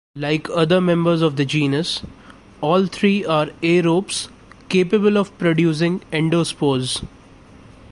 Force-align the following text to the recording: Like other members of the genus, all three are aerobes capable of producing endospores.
Like 0.15 0.49
other 0.49 0.81
members 0.81 1.21
of 1.21 1.35
the 1.35 1.45
genus, 1.45 2.01
all 2.59 2.87
three 2.87 3.23
are 3.23 3.51
aerobes 3.61 4.29
capable 4.67 5.15
of 5.15 5.37
producing 5.37 5.99
endospores. 6.11 7.05